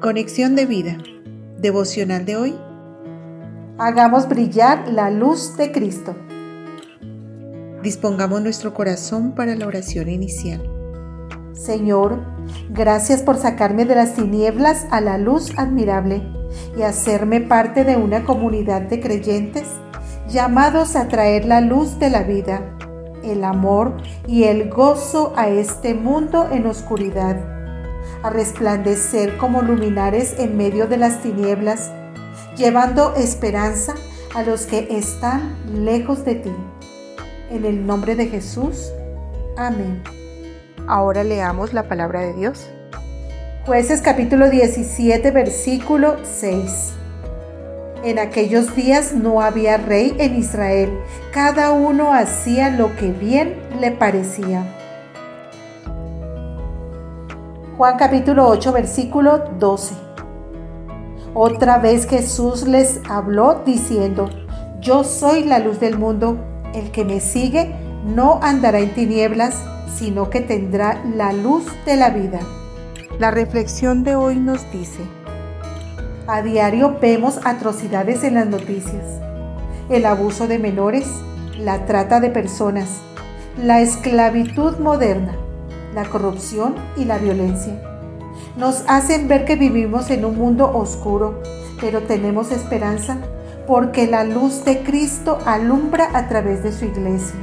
[0.00, 0.96] Conexión de vida.
[1.58, 2.54] Devocional de hoy.
[3.76, 6.16] Hagamos brillar la luz de Cristo.
[7.82, 10.62] Dispongamos nuestro corazón para la oración inicial.
[11.52, 12.18] Señor,
[12.70, 16.22] gracias por sacarme de las tinieblas a la luz admirable
[16.78, 19.68] y hacerme parte de una comunidad de creyentes
[20.30, 22.74] llamados a traer la luz de la vida,
[23.22, 27.59] el amor y el gozo a este mundo en oscuridad,
[28.22, 31.90] a resplandecer como luminares en medio de las tinieblas,
[32.56, 33.94] llevando esperanza
[34.34, 36.52] a los que están lejos de ti.
[37.50, 38.92] En el nombre de Jesús.
[39.56, 40.02] Amén.
[40.86, 42.70] Ahora leamos la palabra de Dios.
[43.66, 46.92] Jueces capítulo 17 versículo 6.
[48.02, 50.90] En aquellos días no había rey en Israel,
[51.32, 54.79] cada uno hacía lo que bien le parecía.
[57.80, 59.94] Juan capítulo 8 versículo 12.
[61.32, 64.28] Otra vez Jesús les habló diciendo,
[64.82, 66.36] Yo soy la luz del mundo,
[66.74, 69.62] el que me sigue no andará en tinieblas,
[69.96, 72.40] sino que tendrá la luz de la vida.
[73.18, 75.00] La reflexión de hoy nos dice,
[76.26, 79.06] a diario vemos atrocidades en las noticias.
[79.88, 81.08] El abuso de menores,
[81.58, 83.00] la trata de personas,
[83.56, 85.32] la esclavitud moderna,
[85.94, 87.80] la corrupción y la violencia.
[88.56, 91.42] Nos hacen ver que vivimos en un mundo oscuro,
[91.80, 93.18] pero tenemos esperanza
[93.66, 97.38] porque la luz de Cristo alumbra a través de su iglesia.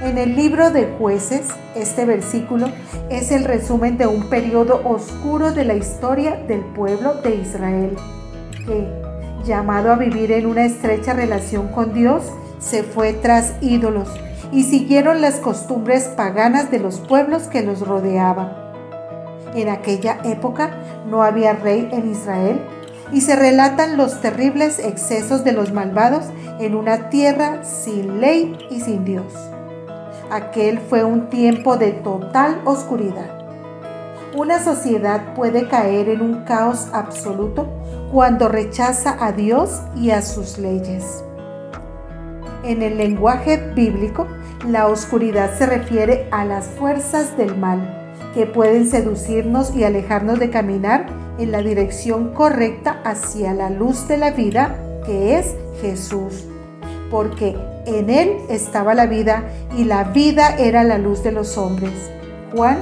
[0.00, 2.68] En el libro de jueces, este versículo
[3.10, 7.96] es el resumen de un periodo oscuro de la historia del pueblo de Israel,
[8.64, 8.86] que,
[9.44, 12.22] llamado a vivir en una estrecha relación con Dios,
[12.60, 14.08] se fue tras ídolos
[14.52, 18.52] y siguieron las costumbres paganas de los pueblos que los rodeaban.
[19.54, 20.70] En aquella época
[21.08, 22.60] no había rey en Israel
[23.12, 26.26] y se relatan los terribles excesos de los malvados
[26.58, 29.32] en una tierra sin ley y sin Dios.
[30.30, 33.38] Aquel fue un tiempo de total oscuridad.
[34.36, 37.66] Una sociedad puede caer en un caos absoluto
[38.12, 41.24] cuando rechaza a Dios y a sus leyes.
[42.68, 44.28] En el lenguaje bíblico,
[44.68, 50.50] la oscuridad se refiere a las fuerzas del mal que pueden seducirnos y alejarnos de
[50.50, 51.06] caminar
[51.38, 56.44] en la dirección correcta hacia la luz de la vida que es Jesús
[57.10, 57.56] porque
[57.86, 59.44] en él estaba la vida
[59.76, 62.10] y la vida era la luz de los hombres.
[62.54, 62.78] Juan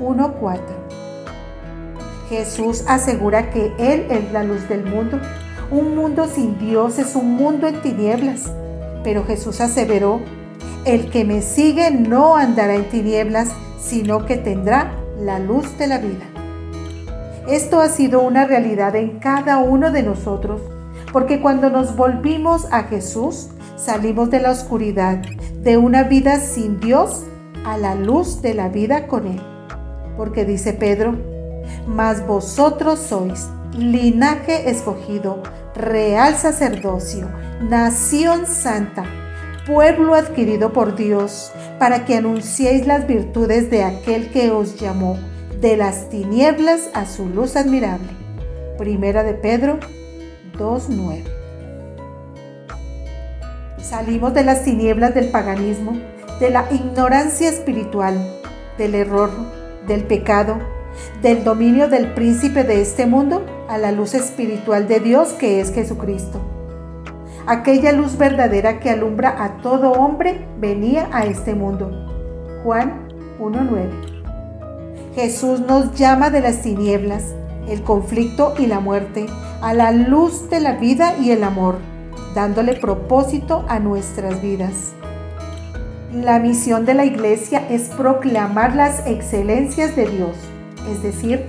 [0.00, 0.58] 1.4.
[2.28, 5.20] Jesús asegura que Él es la luz del mundo.
[5.70, 8.50] Un mundo sin Dios es un mundo en tinieblas.
[9.04, 10.20] Pero Jesús aseveró,
[10.84, 15.98] el que me sigue no andará en tinieblas, sino que tendrá la luz de la
[15.98, 16.24] vida.
[17.48, 20.60] Esto ha sido una realidad en cada uno de nosotros
[21.12, 25.18] porque cuando nos volvimos a Jesús, salimos de la oscuridad,
[25.62, 27.24] de una vida sin Dios,
[27.66, 29.40] a la luz de la vida con Él.
[30.16, 31.16] Porque dice Pedro,
[31.86, 35.42] mas vosotros sois linaje escogido,
[35.74, 37.28] real sacerdocio,
[37.62, 39.04] nación santa,
[39.66, 45.18] pueblo adquirido por Dios, para que anunciéis las virtudes de aquel que os llamó
[45.60, 48.08] de las tinieblas a su luz admirable.
[48.76, 49.78] Primera de Pedro
[50.58, 51.22] 2.9.
[53.78, 55.98] Salimos de las tinieblas del paganismo,
[56.40, 58.16] de la ignorancia espiritual,
[58.76, 59.30] del error,
[59.86, 60.58] del pecado,
[61.22, 65.72] del dominio del príncipe de este mundo a la luz espiritual de Dios que es
[65.72, 66.40] Jesucristo.
[67.46, 71.90] Aquella luz verdadera que alumbra a todo hombre venía a este mundo.
[72.62, 73.08] Juan
[73.40, 75.14] 1.9.
[75.14, 77.34] Jesús nos llama de las tinieblas
[77.68, 79.26] el conflicto y la muerte,
[79.60, 81.76] a la luz de la vida y el amor,
[82.34, 84.92] dándole propósito a nuestras vidas.
[86.12, 90.36] La misión de la iglesia es proclamar las excelencias de Dios,
[90.90, 91.46] es decir,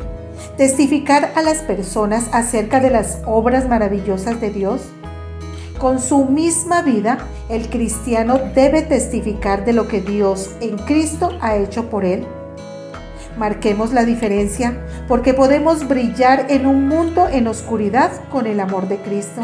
[0.58, 4.82] testificar a las personas acerca de las obras maravillosas de Dios.
[5.80, 7.18] Con su misma vida,
[7.50, 12.26] el cristiano debe testificar de lo que Dios en Cristo ha hecho por él
[13.38, 14.78] Marquemos la diferencia
[15.08, 19.42] porque podemos brillar en un mundo en oscuridad con el amor de Cristo,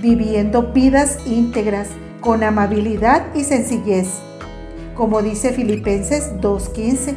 [0.00, 1.88] viviendo vidas íntegras
[2.20, 4.08] con amabilidad y sencillez,
[4.96, 7.14] como dice Filipenses 2.15,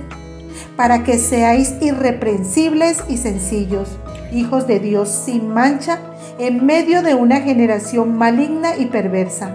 [0.76, 3.98] para que seáis irreprensibles y sencillos,
[4.32, 6.00] hijos de Dios sin mancha,
[6.40, 9.52] en medio de una generación maligna y perversa,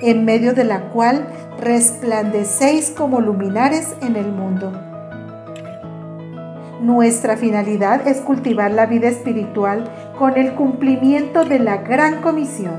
[0.00, 1.26] en medio de la cual
[1.60, 4.72] resplandecéis como luminares en el mundo
[6.84, 12.74] Nuestra finalidad es cultivar la vida espiritual con el cumplimiento de la gran comisión.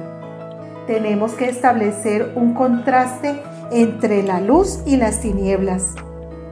[0.85, 3.41] Tenemos que establecer un contraste
[3.71, 5.95] entre la luz y las tinieblas.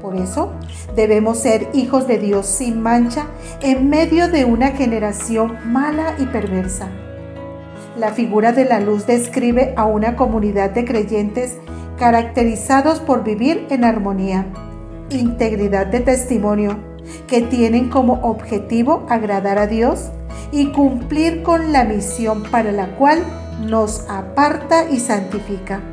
[0.03, 0.51] Por eso
[0.97, 3.27] debemos ser hijos de Dios sin mancha
[3.61, 6.89] en medio de una generación mala y perversa.
[7.97, 11.55] La figura de la luz describe a una comunidad de creyentes
[11.97, 14.45] caracterizados por vivir en armonía,
[15.09, 16.77] integridad de testimonio,
[17.27, 20.09] que tienen como objetivo agradar a Dios
[20.51, 23.23] y cumplir con la misión para la cual
[23.61, 25.92] nos aparta y santifica.